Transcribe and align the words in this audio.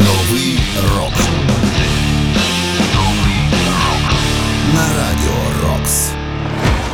Новий 0.00 0.58
рок. 0.96 1.12
Новий 2.94 3.42
рок 3.66 4.14
На 4.74 4.82
радіо 4.82 5.68
Рокс. 5.68 6.10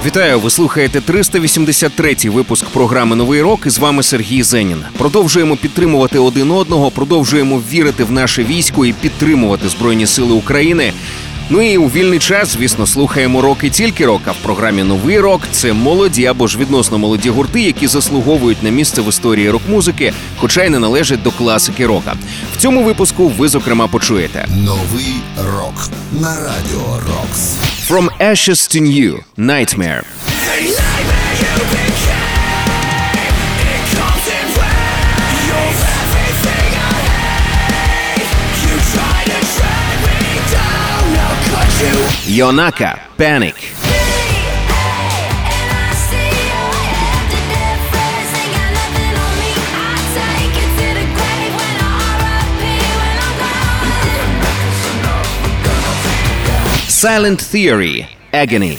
Вітаю, 0.06 0.40
ви 0.40 0.50
слухаєте 0.50 1.00
383-й 1.00 2.28
випуск 2.28 2.66
програми 2.66 3.16
Новий 3.16 3.42
рок. 3.42 3.66
І 3.66 3.70
з 3.70 3.78
вами 3.78 4.02
Сергій 4.02 4.42
Зенін. 4.42 4.84
Продовжуємо 4.98 5.56
підтримувати 5.56 6.18
один 6.18 6.50
одного, 6.50 6.90
продовжуємо 6.90 7.62
вірити 7.72 8.04
в 8.04 8.12
наше 8.12 8.44
військо 8.44 8.86
і 8.86 8.92
підтримувати 8.92 9.68
Збройні 9.68 10.06
Сили 10.06 10.32
України. 10.32 10.92
Ну 11.50 11.62
і 11.62 11.76
у 11.76 11.86
вільний 11.88 12.18
час, 12.18 12.48
звісно, 12.48 12.86
слухаємо 12.86 13.42
роки 13.42 13.70
тільки 13.70 14.06
рок. 14.06 14.22
А 14.26 14.30
в 14.30 14.36
програмі 14.36 14.82
Новий 14.82 15.20
рок 15.20 15.42
це 15.50 15.72
молоді 15.72 16.26
або 16.26 16.46
ж 16.46 16.58
відносно 16.58 16.98
молоді 16.98 17.30
гурти, 17.30 17.60
які 17.62 17.86
заслуговують 17.86 18.62
на 18.62 18.70
місце 18.70 19.02
в 19.02 19.08
історії 19.08 19.50
рок-музики, 19.50 20.12
хоча 20.36 20.64
й 20.64 20.70
не 20.70 20.78
належать 20.78 21.22
до 21.22 21.30
класики 21.30 21.86
рока. 21.86 22.14
В 22.56 22.56
цьому 22.56 22.82
випуску 22.82 23.28
ви 23.28 23.48
зокрема 23.48 23.86
почуєте 23.86 24.46
новий 24.56 25.14
рок 25.56 25.88
на 26.20 26.28
радіо 26.36 27.00
Рокс. 27.08 27.54
From 27.90 28.08
Ashes 28.20 28.76
to 28.76 28.80
New– 28.82 29.18
Nightmare. 29.38 30.02
Nightmare 30.58 31.85
Yonaka, 42.26 42.98
Panic. 43.16 43.54
Silent 56.88 57.40
Theory, 57.40 58.08
Agony. 58.32 58.76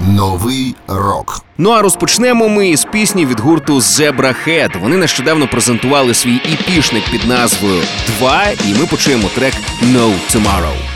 Новый 0.00 0.74
рок. 0.86 1.47
Ну 1.60 1.70
а 1.70 1.82
розпочнемо 1.82 2.48
ми 2.48 2.68
із 2.68 2.84
пісні 2.84 3.26
від 3.26 3.40
гурту 3.40 3.78
Zebra 3.78 4.34
Head. 4.46 4.80
Вони 4.80 4.96
нещодавно 4.96 5.48
презентували 5.48 6.14
свій 6.14 6.36
іпішник 6.52 7.10
під 7.10 7.26
назвою 7.26 7.82
«2», 8.20 8.70
і 8.70 8.78
ми 8.80 8.86
почуємо 8.86 9.28
трек 9.34 9.54
«No 9.82 10.12
Tomorrow». 10.34 10.87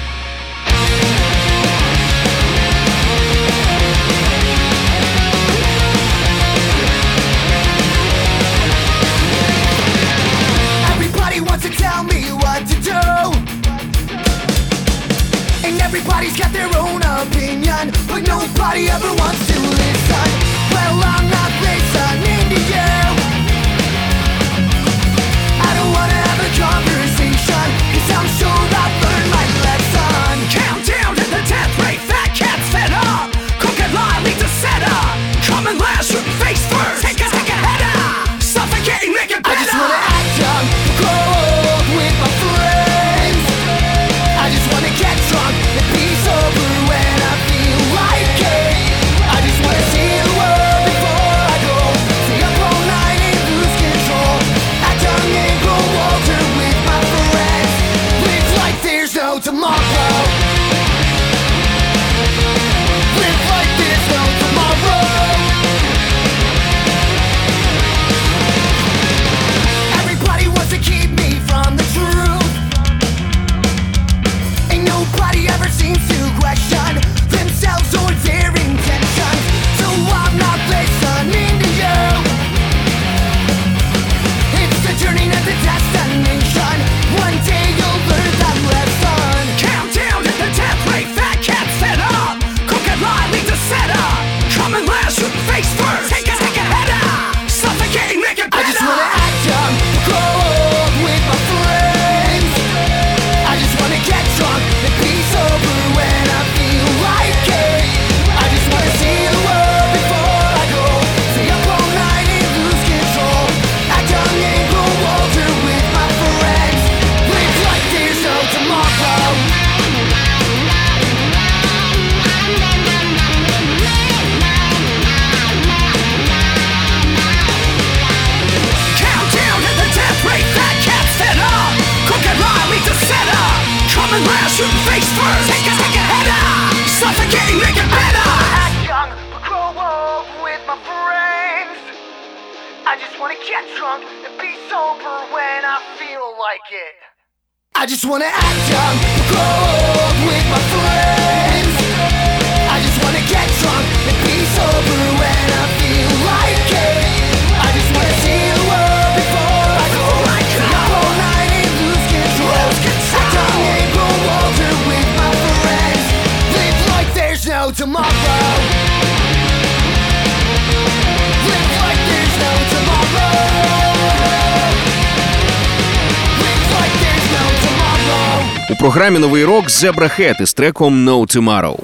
У 178.70 178.76
програмі 178.76 179.18
новий 179.18 179.44
рок 179.44 179.70
Зебра 179.70 180.08
Хет 180.08 180.40
із 180.40 180.54
треком 180.54 181.08
«No 181.08 181.36
Tomorrow». 181.36 181.78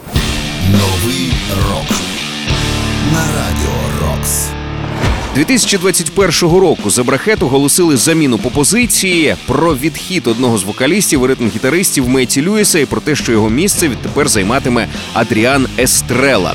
Новий 0.71 1.33
рок 1.69 1.99
на 3.13 3.21
радіо 3.21 3.79
Рокс. 4.03 4.58
2021 5.39 6.59
року 6.61 6.91
за 6.91 7.05
брахет 7.05 7.43
оголосили 7.43 7.97
заміну 7.97 8.39
по 8.39 8.51
позиції 8.51 9.37
про 9.47 9.75
відхід 9.75 10.27
одного 10.27 10.59
з 10.59 10.65
вокалістів 10.65 11.25
і 11.25 11.27
ритм-гітаристів 11.27 12.09
Меті 12.09 12.43
Люїса 12.43 12.79
і 12.79 12.85
про 12.85 13.01
те, 13.01 13.17
що 13.17 13.33
його 13.33 13.51
місце 13.51 13.89
відтепер 13.89 14.29
займатиме 14.29 14.87
Адріан 15.13 15.67
Естрела. 15.79 16.55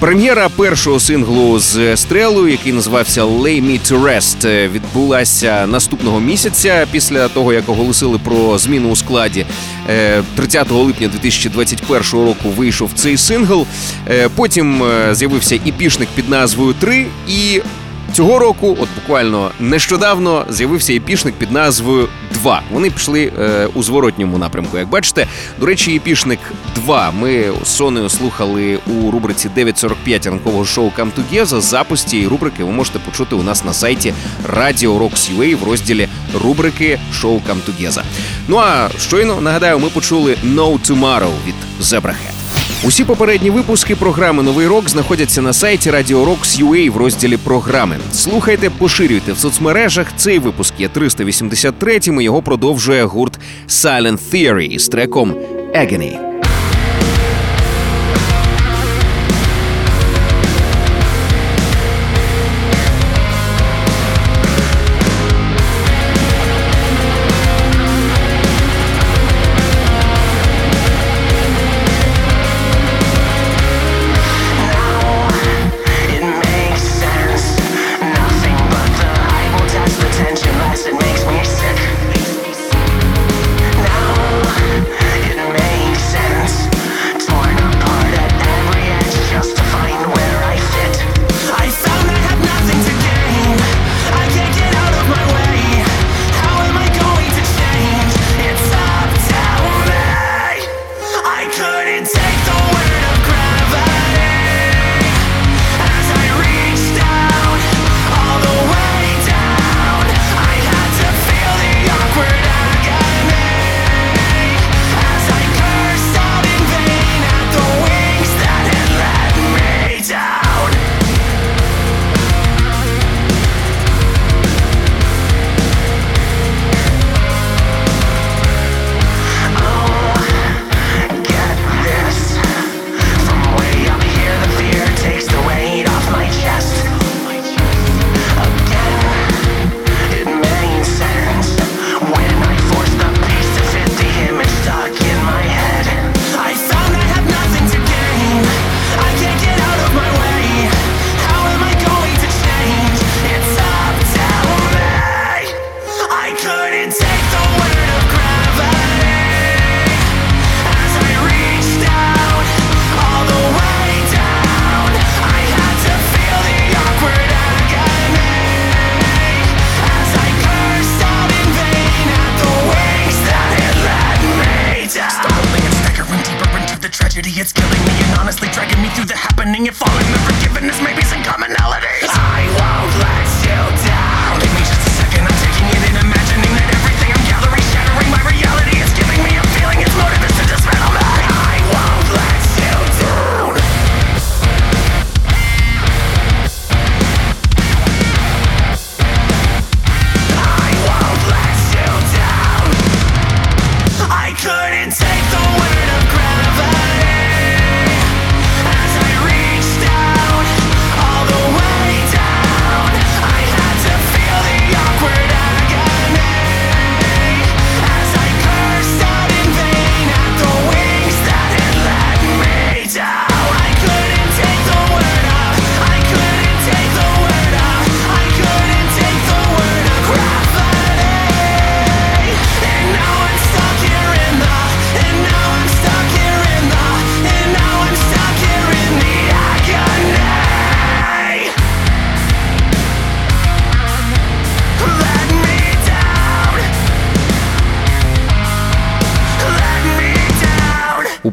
Прем'єра 0.00 0.48
першого 0.48 1.00
синглу 1.00 1.58
з 1.58 1.96
стрелою, 1.96 2.48
який 2.48 2.72
називався 2.72 3.24
«Lay 3.24 3.62
me 3.64 3.80
to 3.90 4.02
rest», 4.02 4.48
е, 4.48 4.68
відбулася 4.68 5.66
наступного 5.66 6.20
місяця 6.20 6.86
після 6.92 7.28
того, 7.28 7.52
як 7.52 7.68
оголосили 7.68 8.18
про 8.18 8.58
зміну 8.58 8.90
у 8.90 8.96
складі 8.96 9.46
е, 9.90 10.22
30 10.36 10.70
липня 10.70 11.08
2021 11.08 12.02
року. 12.12 12.48
Вийшов 12.56 12.90
цей 12.94 13.16
сингл. 13.16 13.66
Е, 14.10 14.28
потім 14.34 14.82
з'явився 15.12 15.60
і 15.64 15.72
пішник 15.72 16.08
під 16.14 16.28
назвою 16.28 16.74
Три. 16.80 17.06
і 17.28 17.60
Цього 18.12 18.38
року, 18.38 18.76
от 18.80 18.88
буквально 18.94 19.50
нещодавно, 19.60 20.46
з'явився 20.48 20.94
епішник 20.94 21.34
під 21.34 21.52
назвою 21.52 22.08
2. 22.32 22.62
Вони 22.70 22.90
пішли 22.90 23.32
е, 23.38 23.68
у 23.74 23.82
зворотньому 23.82 24.38
напрямку. 24.38 24.78
Як 24.78 24.88
бачите, 24.88 25.26
до 25.60 25.66
речі, 25.66 25.96
епішник 25.96 26.38
2 26.74 27.10
Ми 27.10 27.44
з 27.64 27.68
Сонею 27.68 28.08
слухали 28.08 28.78
у 28.86 29.10
рубриці 29.10 29.50
9.45 29.56 30.30
ранкового 30.30 30.64
шоу 30.64 30.92
«Come 30.98 31.10
Together». 31.12 31.60
Запис 31.60 32.04
цієї 32.04 32.28
рубрики 32.28 32.64
ви 32.64 32.70
можете 32.70 32.98
почути 32.98 33.34
у 33.34 33.42
нас 33.42 33.64
на 33.64 33.72
сайті 33.72 34.14
Radio 34.56 34.98
Rocks 34.98 35.38
UA 35.38 35.56
в 35.56 35.64
розділі 35.64 36.08
рубрики 36.44 37.00
шоу 37.12 37.40
«Come 37.48 37.60
Together». 37.68 38.02
Ну 38.48 38.56
а 38.56 38.88
щойно 38.98 39.40
нагадаю, 39.40 39.78
ми 39.78 39.88
почули 39.88 40.36
«No 40.44 40.78
Tomorrow» 40.90 41.32
від 41.46 41.54
Zebrahead. 41.82 42.47
Усі 42.84 43.04
попередні 43.04 43.50
випуски 43.50 43.96
програми 43.96 44.42
Новий 44.42 44.66
рок 44.66 44.88
знаходяться 44.88 45.42
на 45.42 45.52
сайті 45.52 45.90
Radio 45.90 46.24
Rocks.ua 46.24 46.90
в 46.90 46.96
розділі 46.96 47.36
програми. 47.36 47.96
Слухайте, 48.12 48.70
поширюйте 48.70 49.32
в 49.32 49.38
соцмережах. 49.38 50.06
Цей 50.16 50.38
випуск 50.38 50.74
є 50.78 50.88
383-м, 50.88 52.20
і 52.20 52.24
Його 52.24 52.42
продовжує 52.42 53.04
гурт 53.04 53.38
Silent 53.68 54.18
Theory 54.32 54.78
з 54.78 54.88
треком 54.88 55.34
Agony. 55.74 56.27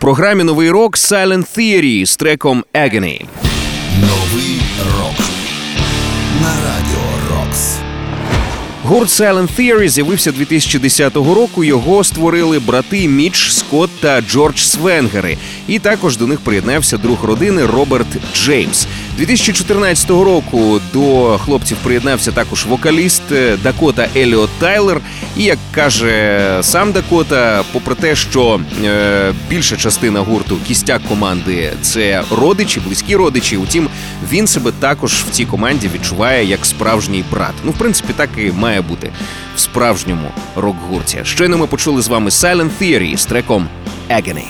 Програмі 0.05 0.43
новий 0.43 0.71
рок 0.71 0.97
Silent 0.97 1.57
Theory 1.57 2.05
з 2.05 2.17
треком 2.17 2.63
Agony. 2.74 3.25
Новий 4.01 4.62
рок 4.97 5.15
на 6.41 6.50
радіо 6.50 7.05
Рокс. 7.31 7.75
Гурт 8.83 9.09
Silent 9.09 9.50
Theory 9.59 9.88
з'явився 9.88 10.31
2010 10.31 11.15
року. 11.15 11.63
Його 11.63 12.03
створили 12.03 12.59
брати 12.59 13.07
Міч 13.07 13.51
Скотт 13.51 13.89
та 14.01 14.21
Джордж 14.21 14.59
Свенгери. 14.59 15.38
І 15.67 15.79
також 15.79 16.17
до 16.17 16.27
них 16.27 16.39
приєднався 16.39 16.97
друг 16.97 17.25
родини 17.25 17.65
Роберт 17.65 18.07
Джеймс. 18.35 18.88
2014 19.17 20.10
року 20.10 20.81
до 20.93 21.38
хлопців 21.38 21.77
приєднався 21.84 22.31
також 22.31 22.65
вокаліст 22.65 23.22
Дакота 23.63 24.07
Еліот 24.15 24.50
Тайлер. 24.60 25.01
І 25.38 25.43
як 25.43 25.57
каже 25.72 26.57
сам 26.62 26.91
Дакота, 26.91 27.63
попри 27.74 27.95
те, 27.95 28.15
що 28.15 28.60
е, 28.86 29.34
більша 29.50 29.75
частина 29.75 30.19
гурту 30.19 30.57
кістяк 30.67 31.01
команди 31.10 31.74
це 31.81 32.24
родичі, 32.31 32.79
близькі 32.79 33.15
родичі. 33.15 33.57
Утім, 33.57 33.89
він 34.31 34.48
себе 34.48 34.72
також 34.79 35.13
в 35.13 35.29
цій 35.31 35.45
команді 35.45 35.89
відчуває 35.95 36.45
як 36.45 36.65
справжній 36.65 37.24
брат. 37.31 37.53
Ну, 37.63 37.72
в 37.72 37.77
принципі, 37.77 38.13
так 38.15 38.29
і 38.38 38.51
має 38.51 38.81
бути 38.81 39.12
в 39.55 39.60
справжньому 39.60 40.31
рок-гурті. 40.55 41.19
Щойно 41.24 41.57
ми 41.57 41.67
почули 41.67 42.01
з 42.01 42.07
вами 42.07 42.29
Silent 42.29 42.69
Theory 42.81 43.17
з 43.17 43.25
треком 43.25 43.67
Agony. 44.10 44.45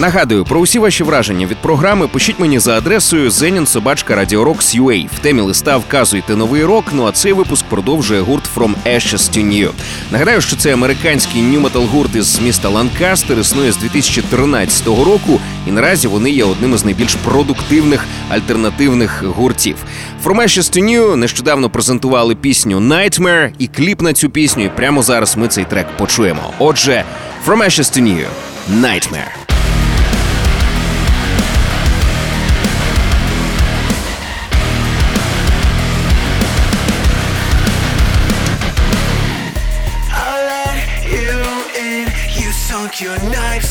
Нагадую, 0.00 0.44
про 0.44 0.60
усі 0.60 0.78
ваші 0.78 1.04
враження 1.04 1.46
від 1.46 1.56
програми 1.56 2.08
пишіть 2.08 2.38
мені 2.38 2.58
за 2.58 2.78
адресою 2.78 3.30
zeninsobachka.radio.ua. 3.30 5.08
В 5.16 5.18
темі 5.18 5.40
листа 5.40 5.76
вказуйте 5.76 6.36
новий 6.36 6.64
рок. 6.64 6.84
Ну 6.92 7.06
а 7.06 7.12
цей 7.12 7.32
випуск 7.32 7.64
продовжує 7.64 8.20
гурт 8.20 8.50
From 8.56 8.74
Ashes 8.86 9.14
to 9.14 9.44
New. 9.44 9.70
Нагадаю, 10.10 10.40
що 10.40 10.56
це 10.56 10.72
американський 10.72 11.42
нью-метал 11.42 11.86
гурт 11.86 12.16
із 12.16 12.40
міста 12.40 12.68
Ланкастер 12.68 13.38
існує 13.38 13.72
з 13.72 13.76
2013 13.76 14.86
року, 14.86 15.40
і 15.68 15.70
наразі 15.70 16.08
вони 16.08 16.30
є 16.30 16.44
одним 16.44 16.74
із 16.74 16.84
найбільш 16.84 17.14
продуктивних 17.14 18.04
альтернативних 18.28 19.24
гуртів. 19.24 19.76
From 20.24 20.36
Ashes 20.36 20.76
to 20.76 20.84
New 20.84 21.16
нещодавно 21.16 21.70
презентували 21.70 22.34
пісню 22.34 22.78
Nightmare 22.78 23.52
і 23.58 23.66
кліп 23.66 24.02
на 24.02 24.12
цю 24.12 24.30
пісню. 24.30 24.64
І 24.64 24.68
прямо 24.68 25.02
зараз 25.02 25.36
ми 25.36 25.48
цей 25.48 25.64
трек 25.64 25.86
почуємо. 25.98 26.42
Отже, 26.58 27.04
From 27.46 27.64
Ashes 27.64 27.98
to 27.98 28.02
New– 28.02 28.26
Nightmare. 28.82 29.49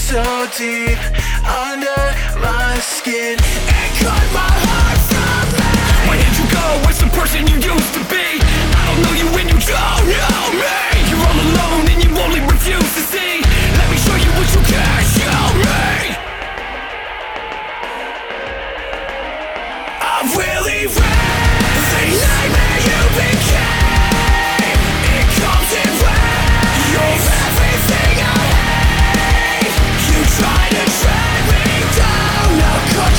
So 0.10 0.26
deep 0.58 0.98
under 1.46 2.02
my 2.42 2.74
skin 2.82 3.38
and 3.38 3.90
cut 4.02 4.26
my 4.34 4.50
heart 4.66 4.98
from 5.06 5.46
me. 5.54 5.70
Where 6.10 6.18
did 6.18 6.34
you 6.34 6.50
go? 6.50 6.66
Where's 6.82 6.98
the 6.98 7.14
person 7.14 7.46
you 7.46 7.62
used 7.62 7.94
to 7.94 8.02
be? 8.10 8.42
I 8.42 8.82
don't 8.90 9.06
know 9.06 9.14
you 9.14 9.30
when 9.38 9.46
you 9.54 9.60
don't 9.62 10.10
know 10.10 10.46
me. 10.58 10.82
You're 11.14 11.22
all 11.30 11.40
alone 11.46 11.86
and 11.94 12.02
you 12.02 12.10
only 12.26 12.42
refuse 12.42 12.90
to 12.98 13.04
see. 13.06 13.46
Let 13.46 13.88
me 13.94 13.98
show 14.02 14.18
you 14.18 14.32
what 14.34 14.50
you 14.50 14.62
can't 14.66 15.06
show 15.14 15.46
me. 15.62 16.18
I've 20.10 20.32
really 20.34 20.90
read 20.90 21.78
the 21.86 22.02
nightmare 22.18 22.82
you 22.82 22.98
became. 23.14 23.79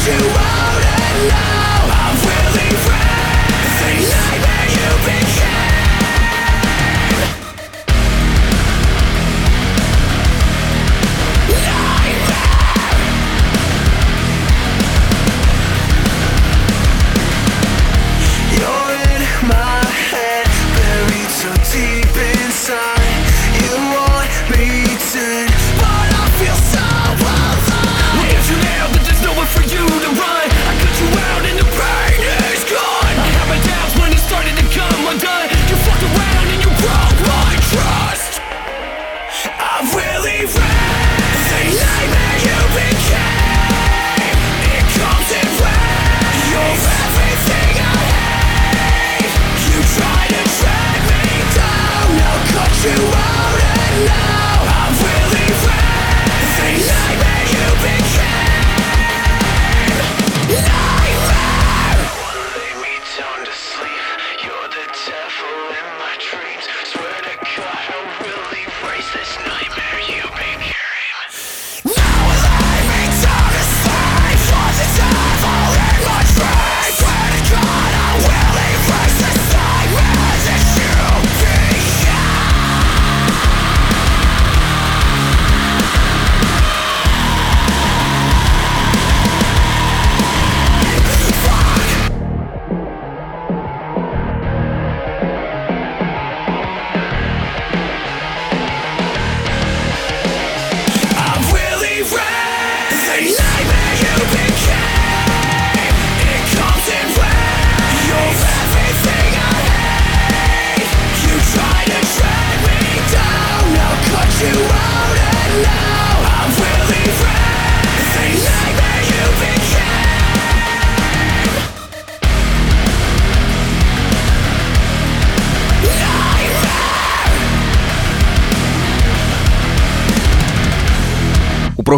you 0.06 0.12
are. 0.14 0.59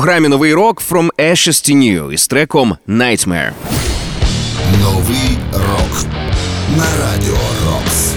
Програмі 0.02 0.28
новий 0.28 0.54
рок 0.54 0.82
From 0.90 1.08
Ashes 1.18 1.70
to 1.70 1.76
New 1.76 2.12
із 2.12 2.26
треком 2.26 2.76
Nightmare. 2.88 3.52
Новий 4.80 5.38
рок 5.52 6.06
на 6.76 6.84
радіо 7.00 7.38
Рокс. 7.66 8.11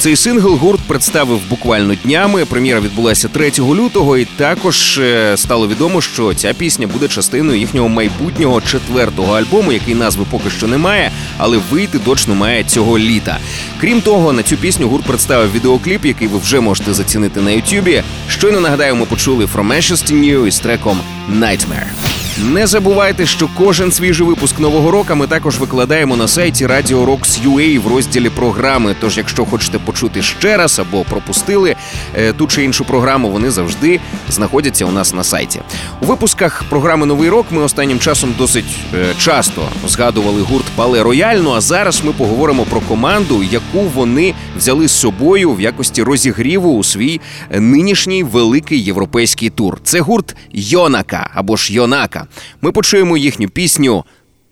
Цей 0.00 0.16
сингл 0.16 0.54
гурт 0.54 0.80
представив 0.80 1.40
буквально 1.50 1.94
днями. 1.94 2.44
Прем'єра 2.44 2.80
відбулася 2.80 3.28
3 3.28 3.52
лютого, 3.58 4.18
і 4.18 4.24
також 4.24 4.98
е, 4.98 5.36
стало 5.36 5.68
відомо, 5.68 6.00
що 6.00 6.34
ця 6.34 6.54
пісня 6.54 6.86
буде 6.86 7.08
частиною 7.08 7.58
їхнього 7.58 7.88
майбутнього 7.88 8.60
четвертого 8.60 9.34
альбому, 9.34 9.72
який 9.72 9.94
назви 9.94 10.26
поки 10.30 10.50
що 10.50 10.66
немає, 10.66 11.12
але 11.38 11.58
вийти 11.70 11.98
точно 11.98 12.34
має 12.34 12.64
цього 12.64 12.98
літа. 12.98 13.38
Крім 13.80 14.00
того, 14.00 14.32
на 14.32 14.42
цю 14.42 14.56
пісню 14.56 14.88
гурт 14.88 15.04
представив 15.04 15.52
відеокліп, 15.52 16.04
який 16.04 16.28
ви 16.28 16.38
вже 16.38 16.60
можете 16.60 16.94
зацінити 16.94 17.40
на 17.40 17.50
Ютубі. 17.50 18.02
Щойно 18.28 18.60
нагадаю, 18.60 18.96
ми 18.96 19.04
почули 19.04 19.44
From 19.44 19.68
Ashes 19.76 20.12
to 20.12 20.12
New 20.12 20.46
із 20.46 20.58
треком 20.58 21.00
Nightmare. 21.32 22.17
Не 22.44 22.66
забувайте, 22.66 23.26
що 23.26 23.48
кожен 23.56 23.92
свіжий 23.92 24.26
випуск 24.26 24.58
нового 24.58 24.90
року 24.90 25.14
ми 25.14 25.26
також 25.26 25.58
викладаємо 25.58 26.16
на 26.16 26.28
сайті 26.28 26.66
Radio 26.66 27.06
Rocks 27.06 27.46
UA 27.46 27.78
в 27.82 27.86
розділі 27.86 28.30
програми. 28.30 28.96
Тож, 29.00 29.16
якщо 29.16 29.44
хочете 29.44 29.78
почути 29.78 30.22
ще 30.22 30.56
раз 30.56 30.78
або 30.78 31.04
пропустили 31.04 31.76
е, 32.16 32.32
ту 32.32 32.46
чи 32.46 32.64
іншу 32.64 32.84
програму, 32.84 33.30
вони 33.30 33.50
завжди 33.50 34.00
знаходяться 34.28 34.84
у 34.84 34.90
нас 34.90 35.14
на 35.14 35.24
сайті. 35.24 35.60
У 36.02 36.06
випусках 36.06 36.64
програми 36.68 37.06
Новий 37.06 37.28
рок 37.28 37.46
ми 37.50 37.62
останнім 37.62 37.98
часом 37.98 38.34
досить 38.38 38.76
е, 38.94 39.14
часто 39.18 39.62
згадували 39.86 40.42
гурт 40.42 40.66
Пале 40.76 41.02
Рояль. 41.02 41.36
Ну 41.42 41.52
а 41.52 41.60
зараз 41.60 42.02
ми 42.04 42.12
поговоримо 42.12 42.64
про 42.64 42.80
команду, 42.80 43.42
яку 43.42 43.80
вони 43.94 44.34
взяли 44.58 44.88
з 44.88 44.92
собою 44.92 45.52
в 45.52 45.60
якості 45.60 46.02
розігріву 46.02 46.78
у 46.78 46.84
свій 46.84 47.20
нинішній 47.50 48.22
великий 48.22 48.84
європейський 48.84 49.50
тур. 49.50 49.78
Це 49.84 50.00
гурт 50.00 50.36
Йонака 50.52 51.30
або 51.34 51.56
ж 51.56 51.74
Йонака. 51.74 52.27
Ми 52.61 52.71
почуємо 52.71 53.17
їхню 53.17 53.49
пісню 53.49 54.03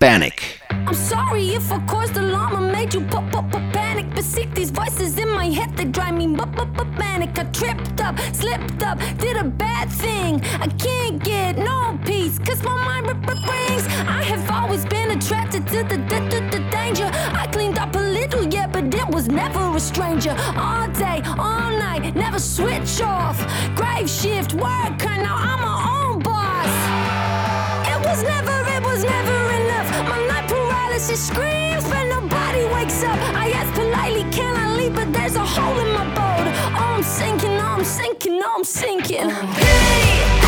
Panic. 0.01 0.33
I'm 0.87 0.95
sorry 0.95 1.53
if 1.53 1.71
I 1.71 1.79
caused 1.85 2.17
alarm 2.17 2.55
and 2.59 2.71
made 2.77 2.91
you 2.95 3.01
pop 3.13 3.35
up 3.39 3.53
a 3.53 3.61
panic. 3.71 4.07
But 4.15 4.25
see 4.33 4.45
these 4.57 4.71
voices 4.71 5.11
in 5.23 5.29
my 5.39 5.47
head, 5.57 5.69
they 5.77 5.85
drive 5.97 6.15
me 6.21 6.25
up 6.43 6.55
up 6.63 6.73
up 6.81 6.89
panic. 7.01 7.31
I 7.41 7.43
tripped 7.59 7.99
up, 8.07 8.15
slipped 8.41 8.81
up, 8.89 8.97
did 9.23 9.37
a 9.37 9.47
bad 9.65 9.87
thing. 10.03 10.33
I 10.65 10.67
can't 10.85 11.17
get 11.23 11.51
no 11.71 11.99
peace, 12.03 12.35
cause 12.39 12.63
my 12.63 12.75
mind 12.87 13.03
rip, 13.09 13.21
rip, 13.29 13.41
rings. 13.53 13.85
I 14.17 14.23
have 14.31 14.43
always 14.57 14.83
been 14.95 15.09
attracted 15.17 15.63
to 15.73 15.79
the, 15.91 15.97
the, 16.11 16.19
the, 16.31 16.39
the 16.53 16.61
danger. 16.77 17.07
I 17.41 17.43
cleaned 17.55 17.77
up 17.77 17.95
a 17.95 18.03
little, 18.19 18.43
yeah, 18.55 18.67
but 18.75 18.85
it 19.01 19.07
was 19.15 19.27
never 19.27 19.63
a 19.75 19.79
stranger. 19.79 20.35
All 20.57 20.87
day, 21.05 21.21
all 21.37 21.69
night, 21.87 22.15
never 22.15 22.39
switch 22.39 23.01
off. 23.01 23.37
Grave 23.75 24.09
shift, 24.09 24.53
worker, 24.55 25.15
now 25.25 25.35
I'm 25.49 25.59
my 25.61 25.77
own 25.97 26.19
boss. 26.23 26.54
was 28.96 29.04
never 29.04 29.38
enough. 29.60 29.90
My 30.08 30.26
night 30.26 30.48
paralysis 30.48 31.26
screams, 31.28 31.84
but 31.84 32.04
nobody 32.04 32.64
wakes 32.74 33.02
up. 33.02 33.18
I 33.34 33.50
ask 33.50 33.70
politely, 33.74 34.24
can 34.30 34.56
I 34.56 34.74
leave? 34.74 34.94
But 34.94 35.12
there's 35.12 35.36
a 35.36 35.44
hole 35.44 35.78
in 35.84 35.92
my 35.92 36.06
boat. 36.14 36.46
Oh, 36.80 36.94
I'm 36.96 37.02
sinking, 37.02 37.58
oh, 37.58 37.76
I'm 37.76 37.84
sinking, 37.84 38.40
oh, 38.42 38.54
I'm 38.56 38.64
sinking. 38.64 39.28
Hey. 39.28 40.45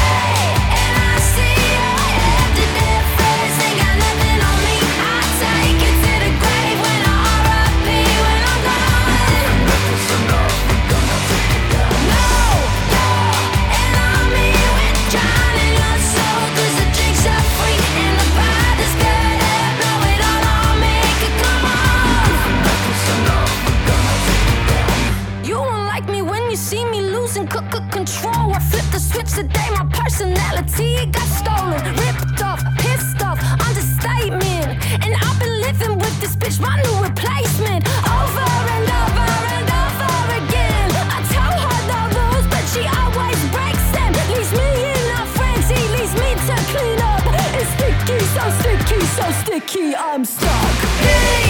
Personality 30.19 31.07
got 31.13 31.29
stolen, 31.29 31.95
ripped 31.95 32.43
off, 32.43 32.61
pissed 32.79 33.23
off, 33.23 33.39
understatement. 33.69 34.75
And 35.05 35.15
I've 35.15 35.39
been 35.39 35.61
living 35.61 35.97
with 35.97 36.21
this 36.21 36.35
bitch, 36.35 36.59
my 36.61 36.75
new 36.83 36.97
replacement, 37.07 37.87
over 38.03 38.51
and 38.75 38.87
over 39.03 39.31
and 39.55 39.69
over 39.71 40.15
again. 40.43 40.91
I 41.15 41.23
tell 41.31 41.55
her 41.55 41.79
the 41.93 42.01
rules, 42.19 42.47
but 42.51 42.65
she 42.67 42.83
always 42.99 43.39
breaks 43.55 43.87
them. 43.95 44.11
Leaves 44.35 44.51
me 44.59 44.71
in 44.91 45.07
a 45.15 45.25
frenzy, 45.39 45.81
leaves 45.95 46.15
me 46.19 46.31
to 46.51 46.57
clean 46.75 46.99
up. 46.99 47.23
It's 47.55 47.71
sticky, 47.79 48.19
so 48.35 48.45
sticky, 48.59 49.01
so 49.15 49.27
sticky, 49.43 49.95
I'm 49.95 50.25
stuck. 50.25 50.75
Hey, 50.99 51.48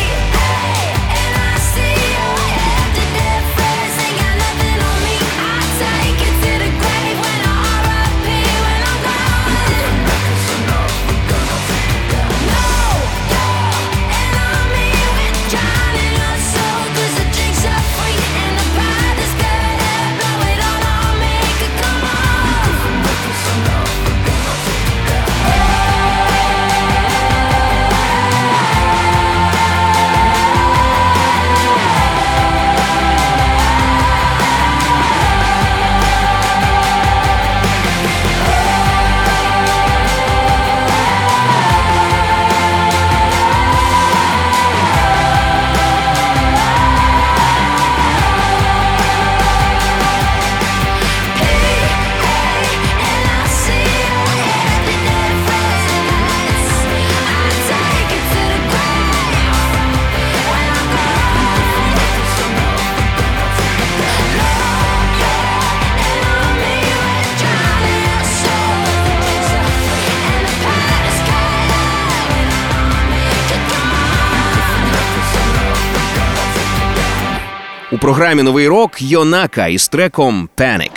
У 77.99 78.01
програмі 78.01 78.43
Новий 78.43 78.69
рок 78.69 79.03
Йонака 79.03 79.67
із 79.67 79.89
треком 79.89 80.49
Panic. 80.57 80.91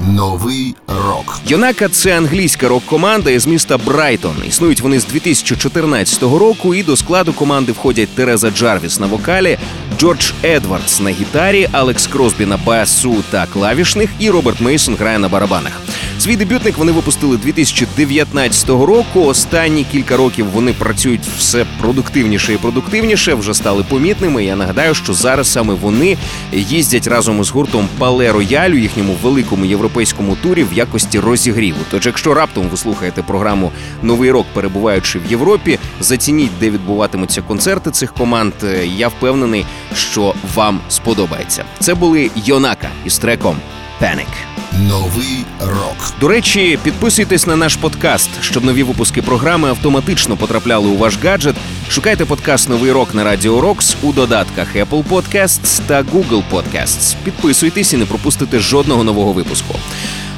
Новий 0.00 0.74
рок. 0.86 1.40
Йонака 1.46 1.88
це 1.88 2.18
англійська 2.18 2.68
рок-команда 2.68 3.30
із 3.30 3.46
міста 3.46 3.78
Брайтон. 3.78 4.36
Існують 4.48 4.80
вони 4.80 5.00
з 5.00 5.06
2014 5.06 6.22
року, 6.22 6.74
і 6.74 6.82
до 6.82 6.96
складу 6.96 7.32
команди 7.32 7.72
входять 7.72 8.08
Тереза 8.08 8.50
Джарвіс 8.50 9.00
на 9.00 9.06
вокалі, 9.06 9.58
Джордж 9.98 10.32
Едвардс 10.44 11.00
на 11.00 11.10
гітарі, 11.10 11.68
Алекс 11.72 12.06
Кросбі 12.06 12.46
на 12.46 12.56
басу 12.56 13.24
та 13.30 13.46
клавішних, 13.46 14.10
і 14.18 14.30
Роберт 14.30 14.60
Мейсон 14.60 14.94
грає 14.94 15.18
на 15.18 15.28
барабанах. 15.28 15.80
Свій 16.18 16.36
дебютник 16.36 16.78
вони 16.78 16.92
випустили 16.92 17.36
2019 17.36 18.68
року. 18.68 19.24
Останні 19.24 19.84
кілька 19.84 20.16
років 20.16 20.46
вони 20.46 20.72
працюють 20.72 21.20
все 21.38 21.66
продуктивніше 21.80 22.54
і 22.54 22.56
продуктивніше, 22.56 23.34
вже 23.34 23.54
стали 23.54 23.84
помітними. 23.88 24.44
Я 24.44 24.56
нагадаю, 24.56 24.94
що 24.94 25.14
зараз 25.14 25.52
саме 25.52 25.74
вони 25.74 26.16
їздять 26.52 27.06
разом 27.06 27.40
із 27.40 27.50
гуртом 27.50 27.88
Пале 27.98 28.32
Рояль 28.32 28.70
їхньому 28.70 29.16
великому 29.22 29.64
європейському 29.64 30.36
турі 30.42 30.64
в 30.64 30.72
якості 30.72 31.20
розігріву. 31.20 31.78
Тож, 31.90 32.06
якщо 32.06 32.34
раптом 32.34 32.68
ви 32.68 32.76
слухаєте 32.76 33.22
програму 33.22 33.72
Новий 34.02 34.30
рок, 34.30 34.46
перебуваючи 34.54 35.18
в 35.18 35.30
Європі, 35.30 35.78
зацініть, 36.00 36.58
де 36.60 36.70
відбуватимуться 36.70 37.42
концерти 37.42 37.90
цих 37.90 38.14
команд. 38.14 38.52
Я 38.96 39.08
впевнений, 39.08 39.66
що 39.94 40.34
вам 40.54 40.80
сподобається. 40.88 41.64
Це 41.80 41.94
були 41.94 42.30
Йонака 42.44 42.88
із 43.04 43.18
треком 43.18 43.56
Panic. 44.02 44.47
Новий 44.78 45.44
рок. 45.60 46.12
До 46.20 46.28
речі, 46.28 46.78
підписуйтесь 46.82 47.46
на 47.46 47.56
наш 47.56 47.76
подкаст, 47.76 48.30
щоб 48.40 48.64
нові 48.64 48.82
випуски 48.82 49.22
програми 49.22 49.68
автоматично 49.68 50.36
потрапляли 50.36 50.88
у 50.88 50.96
ваш 50.96 51.18
гаджет. 51.24 51.56
Шукайте 51.88 52.24
подкаст 52.24 52.68
Новий 52.68 52.92
рок 52.92 53.14
на 53.14 53.24
Радіо 53.24 53.60
Рокс 53.60 53.96
у 54.02 54.12
додатках 54.12 54.76
Apple 54.76 55.04
Podcasts 55.04 55.80
та 55.86 56.02
Google 56.02 56.42
Podcasts. 56.52 57.16
Підписуйтесь 57.24 57.92
і 57.92 57.96
не 57.96 58.06
пропустите 58.06 58.58
жодного 58.58 59.04
нового 59.04 59.32
випуску. 59.32 59.74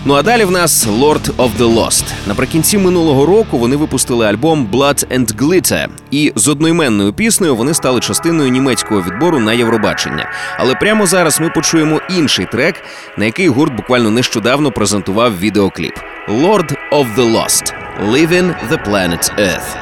Ну 0.05 0.15
а 0.15 0.23
далі 0.23 0.45
в 0.45 0.51
нас 0.51 0.87
Lord 0.87 1.37
of 1.37 1.51
the 1.59 1.75
Lost. 1.75 2.05
Наприкінці 2.27 2.79
минулого 2.79 3.27
року 3.27 3.59
вони 3.59 3.77
випустили 3.77 4.27
альбом 4.27 4.69
Blood 4.73 5.07
and 5.19 5.35
Glitter. 5.37 5.89
І 6.11 6.33
з 6.37 6.49
одноіменною 6.49 7.13
піснею 7.13 7.57
вони 7.57 7.75
стали 7.75 8.01
частиною 8.01 8.51
німецького 8.51 9.03
відбору 9.03 9.39
на 9.41 9.53
Євробачення. 9.53 10.31
Але 10.59 10.75
прямо 10.75 11.07
зараз 11.07 11.41
ми 11.41 11.51
почуємо 11.51 12.01
інший 12.11 12.47
трек, 12.53 12.75
на 13.17 13.25
який 13.25 13.49
гурт 13.49 13.77
буквально 13.77 14.11
нещодавно 14.11 14.73
презентував 14.73 15.39
відеокліп: 15.39 15.95
Lord 16.29 16.75
of 16.93 17.15
the 17.17 17.33
Lost– 17.33 17.75
Living 18.13 18.55
the 18.71 18.89
Planet 18.91 19.39
Earth. 19.39 19.77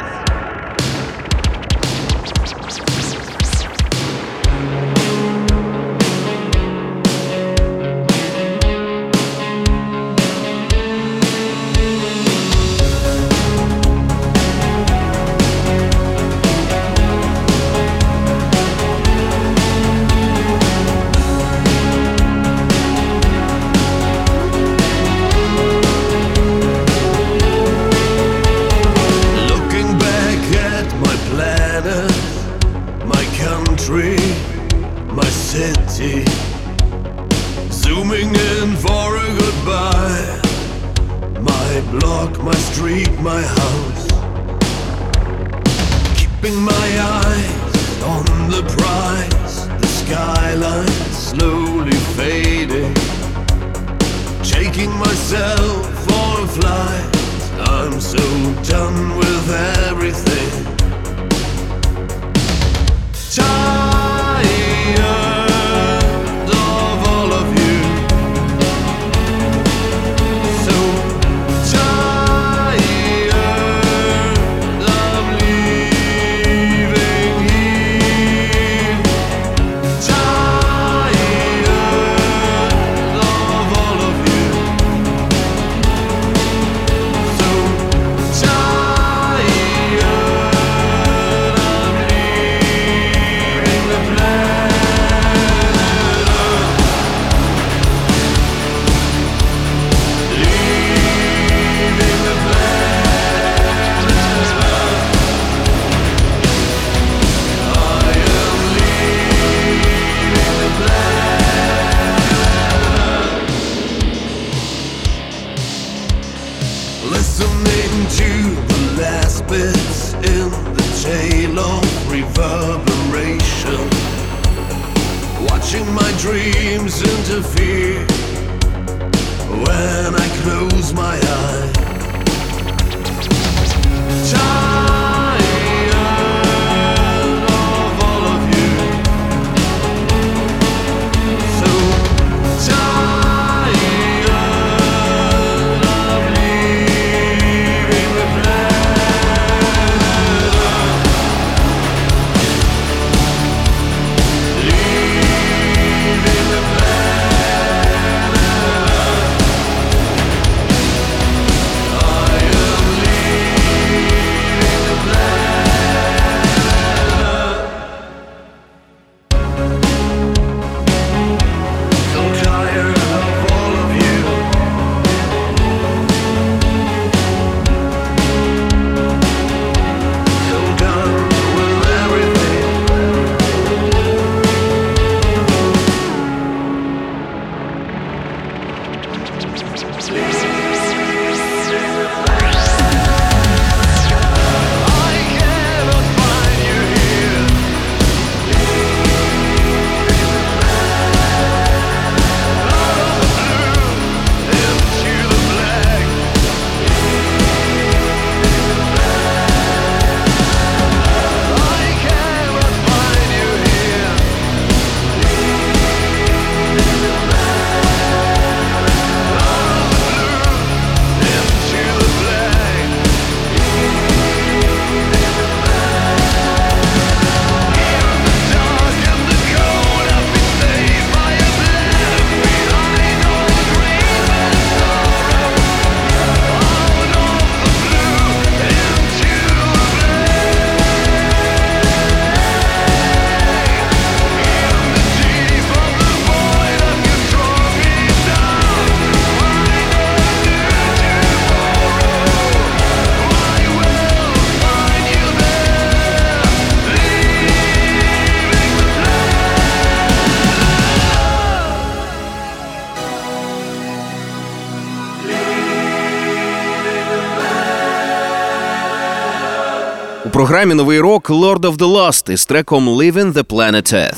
Програмі 270.58 270.74
новий 270.74 271.00
рок 271.00 271.30
Lord 271.30 271.60
of 271.60 271.76
the 271.76 271.92
Lost 271.92 272.32
із 272.32 272.46
треком 272.46 272.88
Living 272.88 273.32
the 273.32 273.44
Planet 273.44 273.94
Earth. 273.94 274.16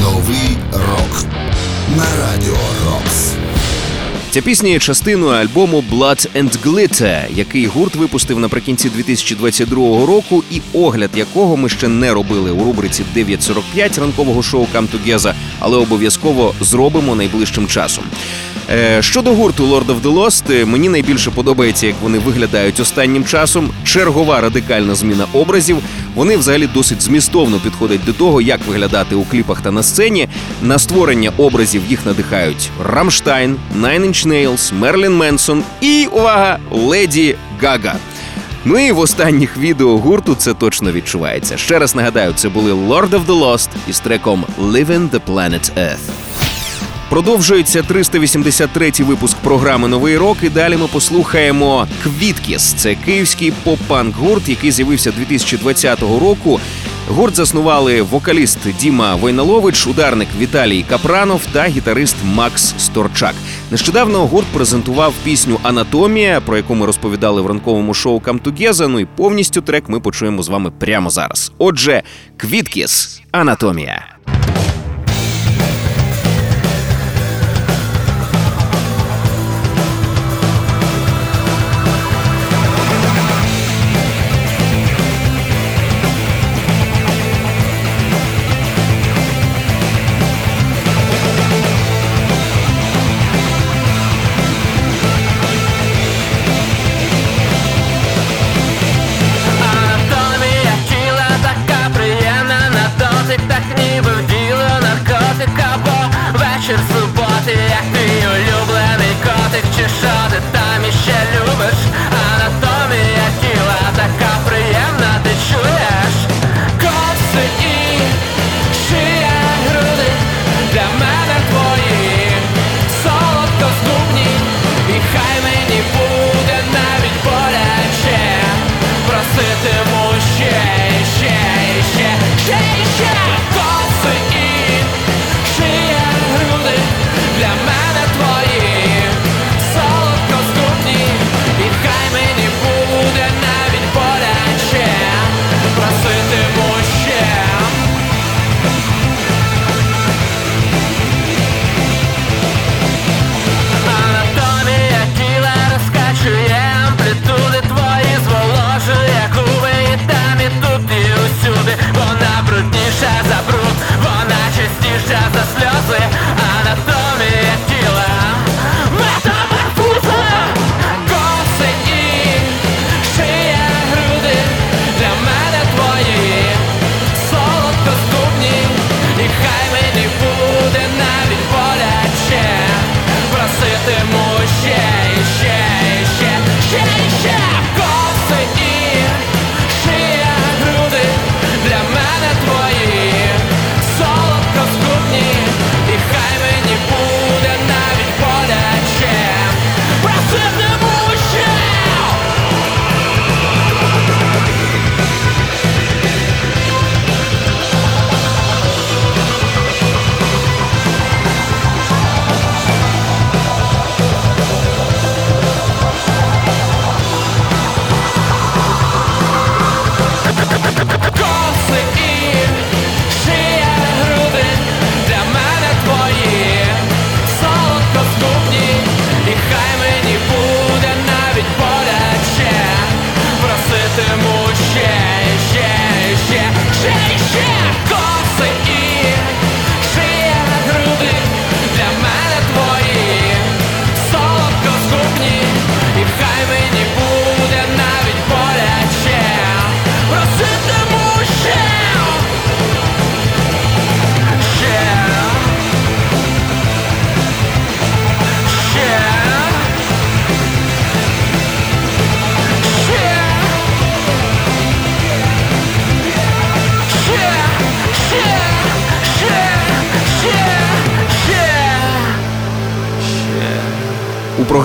Новий 0.00 0.56
рок 0.72 1.24
на 1.96 2.04
радіо 2.20 2.56
Рокс. 2.86 3.32
Ця 4.30 4.42
пісня 4.42 4.68
є 4.68 4.78
частиною 4.78 5.32
альбому 5.32 5.84
Blood 5.92 6.28
and 6.36 6.62
Glitter, 6.64 7.22
який 7.34 7.66
гурт 7.66 7.94
випустив 7.94 8.38
наприкінці 8.38 8.90
2022 8.90 10.06
року, 10.06 10.42
і 10.50 10.60
огляд 10.72 11.10
якого 11.14 11.56
ми 11.56 11.68
ще 11.68 11.88
не 11.88 12.14
робили 12.14 12.50
у 12.50 12.64
рубриці 12.64 13.04
9.45 13.16 14.00
ранкового 14.00 14.42
шоу 14.42 14.66
Come 14.74 14.88
Together, 14.88 15.34
але 15.58 15.76
обов'язково 15.76 16.54
зробимо 16.60 17.14
найближчим 17.14 17.66
часом. 17.66 18.04
Е, 18.70 19.02
щодо 19.02 19.34
гурту 19.34 19.66
Lord 19.66 19.86
of 19.86 20.02
the 20.02 20.14
Lost, 20.14 20.42
е, 20.50 20.64
мені 20.64 20.88
найбільше 20.88 21.30
подобається, 21.30 21.86
як 21.86 21.96
вони 22.02 22.18
виглядають 22.18 22.80
останнім 22.80 23.24
часом. 23.24 23.70
Чергова 23.84 24.40
радикальна 24.40 24.94
зміна 24.94 25.26
образів. 25.32 25.78
Вони 26.14 26.36
взагалі 26.36 26.68
досить 26.74 27.02
змістовно 27.02 27.58
підходять 27.58 28.04
до 28.04 28.12
того, 28.12 28.40
як 28.40 28.60
виглядати 28.66 29.14
у 29.14 29.24
кліпах 29.24 29.60
та 29.60 29.70
на 29.70 29.82
сцені. 29.82 30.28
На 30.62 30.78
створення 30.78 31.32
образів 31.36 31.82
їх 31.88 32.06
надихають 32.06 32.70
Рамштайн, 32.84 33.56
Nine 33.80 34.00
Inch 34.00 34.26
Nails, 34.26 34.74
Мерлін 34.74 35.16
Менсон 35.16 35.62
і 35.80 36.08
увага, 36.12 36.58
Леді 36.70 37.36
Гага. 37.62 37.94
Ну 38.64 38.78
і 38.78 38.92
в 38.92 38.98
останніх 38.98 39.56
відео 39.56 39.98
гурту 39.98 40.34
це 40.34 40.54
точно 40.54 40.92
відчувається. 40.92 41.56
Ще 41.56 41.78
раз 41.78 41.94
нагадаю, 41.94 42.32
це 42.36 42.48
були 42.48 42.72
Lord 42.72 43.10
of 43.10 43.26
the 43.26 43.40
Lost 43.40 43.68
із 43.88 44.00
треком 44.00 44.44
Living 44.60 45.10
the 45.10 45.20
Planet 45.28 45.70
Earth. 45.78 46.23
Продовжується 47.14 47.82
383-й 47.82 49.04
випуск 49.04 49.36
програми 49.36 49.88
Новий 49.88 50.16
рок. 50.16 50.36
І 50.42 50.48
далі 50.48 50.76
ми 50.76 50.86
послухаємо 50.86 51.86
Квіткіс. 52.02 52.62
Це 52.62 52.94
київський 52.94 53.52
поп-панк 53.64 54.12
гурт, 54.14 54.48
який 54.48 54.70
з'явився 54.70 55.12
2020 55.12 56.00
року. 56.00 56.60
Гурт 57.08 57.36
заснували 57.36 58.02
вокаліст 58.02 58.58
Діма 58.80 59.14
Войналович, 59.14 59.86
ударник 59.86 60.28
Віталій 60.38 60.82
Капранов 60.82 61.40
та 61.52 61.64
гітарист 61.64 62.16
Макс 62.24 62.74
Сторчак. 62.78 63.34
Нещодавно 63.70 64.26
гурт 64.26 64.46
презентував 64.46 65.14
пісню 65.24 65.58
Анатомія, 65.62 66.40
про 66.40 66.56
яку 66.56 66.74
ми 66.74 66.86
розповідали 66.86 67.42
в 67.42 67.46
ранковому 67.46 67.94
шоу 67.94 68.20
Together. 68.20 68.86
Ну 68.88 69.00
і 69.00 69.04
повністю 69.04 69.60
трек 69.60 69.88
ми 69.88 70.00
почуємо 70.00 70.42
з 70.42 70.48
вами 70.48 70.70
прямо 70.70 71.10
зараз. 71.10 71.52
Отже, 71.58 72.02
Квіткіс 72.36 73.22
Анатомія. 73.32 74.14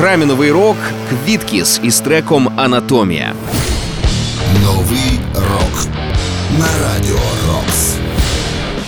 Програмі 0.10 0.26
Новий 0.26 0.52
рок 0.52 0.78
Квіткіс 1.10 1.80
із 1.84 2.00
треком 2.00 2.50
Анатомія. 2.56 3.34
Новий 4.63 5.19
рок 5.36 5.88
на 6.60 6.65
радіо 6.65 7.19
Рокс. 7.48 7.93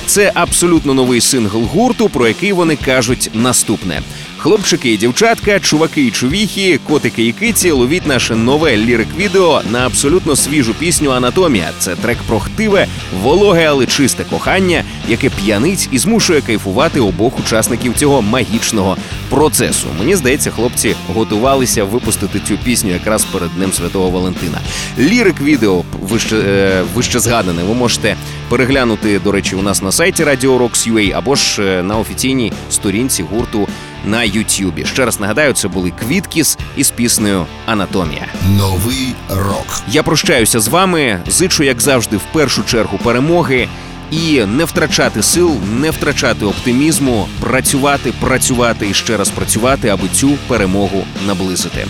Це 0.05 0.31
абсолютно 0.33 0.93
новий 0.93 1.21
сингл 1.21 1.63
гурту, 1.63 2.09
про 2.09 2.27
який 2.27 2.53
вони 2.53 2.75
кажуть 2.75 3.31
наступне. 3.33 4.01
Хлопчики 4.41 4.93
і 4.93 4.97
дівчатка, 4.97 5.59
чуваки 5.59 6.05
і 6.05 6.11
чувіхи, 6.11 6.79
котики 6.87 7.25
і 7.27 7.31
киці 7.31 7.71
ловіть 7.71 8.05
наше 8.05 8.35
нове 8.35 8.77
лірик-відео 8.77 9.61
на 9.71 9.85
абсолютно 9.85 10.35
свіжу 10.35 10.73
пісню 10.79 11.11
Анатомія. 11.11 11.69
Це 11.79 11.95
трек 11.95 12.17
про 12.27 12.39
хтиве, 12.39 12.87
вологе, 13.21 13.65
але 13.65 13.85
чисте 13.85 14.23
кохання, 14.23 14.83
яке 15.07 15.29
п'янить 15.29 15.89
і 15.91 15.97
змушує 15.97 16.41
кайфувати 16.41 16.99
обох 16.99 17.39
учасників 17.39 17.93
цього 17.95 18.21
магічного 18.21 18.97
процесу. 19.29 19.87
Мені 19.99 20.15
здається, 20.15 20.51
хлопці 20.51 20.95
готувалися 21.13 21.83
випустити 21.83 22.39
цю 22.47 22.57
пісню 22.57 22.91
якраз 22.91 23.25
перед 23.25 23.49
Днем 23.55 23.73
Святого 23.73 24.09
Валентина. 24.09 24.57
Лірик 24.99 25.41
відео 25.41 25.83
вище, 26.01 26.83
вище 26.95 27.19
згадане. 27.19 27.63
Ви 27.63 27.73
можете 27.73 28.15
переглянути, 28.51 29.19
до 29.19 29.31
речі, 29.31 29.55
у 29.55 29.61
нас 29.61 29.81
на 29.81 29.91
сайті 29.91 30.23
Radio 30.23 30.57
Rocks 30.57 30.93
UA 30.93 31.11
або 31.17 31.35
ж 31.35 31.63
е, 31.63 31.83
на 31.83 31.97
офіційній 31.97 32.53
сторінці 32.69 33.23
гурту 33.23 33.67
на 34.05 34.23
Ютюбі. 34.23 34.85
Ще 34.85 35.05
раз 35.05 35.19
нагадаю, 35.19 35.53
це 35.53 35.67
були 35.67 35.91
Квіткіс 35.99 36.57
із 36.77 36.91
піснею 36.91 37.45
Анатомія. 37.65 38.27
Новий 38.57 39.15
рок. 39.29 39.65
Я 39.87 40.03
прощаюся 40.03 40.59
з 40.59 40.67
вами. 40.67 41.19
Зичу, 41.27 41.63
як 41.63 41.81
завжди, 41.81 42.17
в 42.17 42.23
першу 42.33 42.63
чергу 42.63 42.97
перемоги. 43.03 43.67
І 44.11 44.45
не 44.45 44.65
втрачати 44.65 45.23
сил, 45.23 45.51
не 45.79 45.91
втрачати 45.91 46.45
оптимізму, 46.45 47.27
працювати, 47.39 48.13
працювати 48.19 48.89
і 48.89 48.93
ще 48.93 49.17
раз 49.17 49.29
працювати, 49.29 49.87
аби 49.87 50.07
цю 50.07 50.29
перемогу 50.47 51.03
наблизити. 51.27 51.87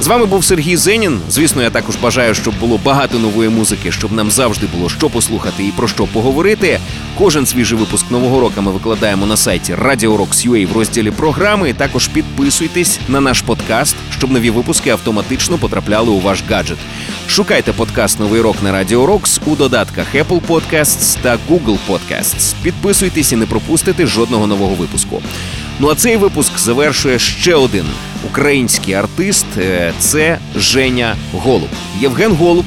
З 0.00 0.06
вами 0.06 0.26
був 0.26 0.44
Сергій 0.44 0.76
Зенін. 0.76 1.20
Звісно, 1.30 1.62
я 1.62 1.70
також 1.70 1.96
бажаю, 1.96 2.34
щоб 2.34 2.54
було 2.60 2.80
багато 2.84 3.18
нової 3.18 3.48
музики, 3.48 3.92
щоб 3.92 4.12
нам 4.12 4.30
завжди 4.30 4.66
було 4.76 4.88
що 4.88 5.10
послухати 5.10 5.64
і 5.64 5.70
про 5.70 5.88
що 5.88 6.06
поговорити. 6.06 6.80
Кожен 7.18 7.46
свіжий 7.46 7.78
випуск 7.78 8.10
нового 8.10 8.40
року 8.40 8.62
ми 8.62 8.72
викладаємо 8.72 9.26
на 9.26 9.36
сайті 9.36 9.74
Radio 9.74 10.66
в 10.66 10.76
розділі 10.76 11.10
програми. 11.10 11.72
Також 11.72 12.08
підписуйтесь 12.08 13.00
на 13.08 13.20
наш 13.20 13.42
подкаст, 13.42 13.96
щоб 14.18 14.30
нові 14.30 14.50
випуски 14.50 14.90
автоматично 14.90 15.58
потрапляли 15.58 16.10
у 16.10 16.20
ваш 16.20 16.42
гаджет. 16.50 16.78
Шукайте 17.28 17.72
подкаст 17.72 18.20
Новий 18.20 18.40
рок 18.40 18.56
на 18.62 18.72
Radio 18.72 19.06
Rocks 19.06 19.40
у 19.46 19.56
додатках 19.56 20.14
Apple 20.14 20.40
Podcasts 20.48 21.18
та 21.22 21.38
Google 21.50 21.78
Podcasts. 21.88 22.54
Підписуйтесь 22.62 23.32
і 23.32 23.36
не 23.36 23.46
пропустите 23.46 24.06
жодного 24.06 24.46
нового 24.46 24.74
випуску. 24.74 25.22
Ну 25.82 25.88
а 25.90 25.94
цей 25.94 26.16
випуск 26.16 26.58
завершує 26.58 27.18
ще 27.18 27.54
один 27.54 27.86
український 28.30 28.94
артист. 28.94 29.46
е, 29.58 29.92
Це 29.98 30.38
Женя 30.56 31.16
Голуб. 31.32 31.68
Євген 32.00 32.32
Голуб 32.32 32.64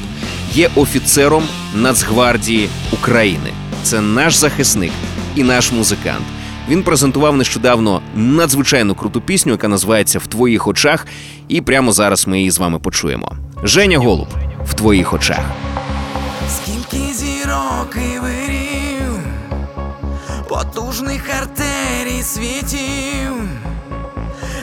є 0.52 0.70
офіцером 0.74 1.42
Нацгвардії 1.74 2.68
України. 2.92 3.50
Це 3.82 4.00
наш 4.00 4.34
захисник 4.34 4.92
і 5.36 5.42
наш 5.42 5.72
музикант. 5.72 6.24
Він 6.68 6.82
презентував 6.82 7.36
нещодавно 7.36 8.02
надзвичайно 8.14 8.94
круту 8.94 9.20
пісню, 9.20 9.52
яка 9.52 9.68
називається 9.68 10.18
В 10.18 10.26
твоїх 10.26 10.66
очах. 10.66 11.06
І 11.48 11.60
прямо 11.60 11.92
зараз 11.92 12.26
ми 12.26 12.38
її 12.38 12.50
з 12.50 12.58
вами 12.58 12.78
почуємо. 12.78 13.32
Женя 13.62 13.98
Голуб 13.98 14.28
в 14.66 14.74
твоїх 14.74 15.12
очах. 15.12 15.44
Скільки 16.50 17.14
зірок 17.14 17.96
і 17.96 18.18
вирів, 18.18 19.18
потужних 20.48 21.30
артерій 21.40 21.73
світів, 22.24 23.48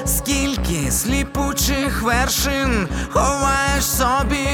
скільки 0.06 0.91
сліпучих 0.91 2.02
вершин 2.02 2.88
ховаєш 3.10 3.86
собі, 3.86 4.47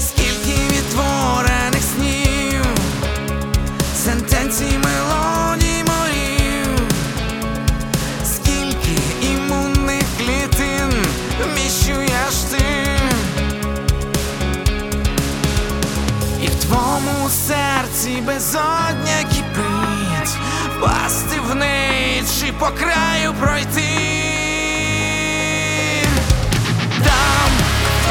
скільки 0.00 0.56
відтворених 0.70 1.82
снів, 1.94 2.64
сентенцій 4.04 4.78
серці 17.30 18.22
безодня 18.26 19.24
кипить 19.32 20.36
Впасти 20.76 21.40
в 21.50 21.54
неї 21.54 22.24
чи 22.40 22.52
по 22.52 22.66
краю 22.66 23.34
пройти. 23.40 23.90
Там 27.04 27.50
в 28.06 28.10